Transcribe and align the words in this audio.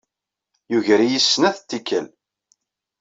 Yugar-iyi 0.71 1.19
s 1.21 1.25
snat 1.33 1.57
tikkal. 1.69 2.05